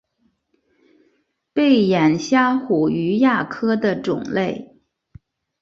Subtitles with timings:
[1.53, 4.75] 背眼虾虎鱼亚科的种类。